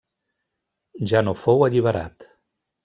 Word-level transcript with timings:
Ja 1.13 1.23
no 1.29 1.37
fou 1.45 1.63
alliberat. 1.69 2.31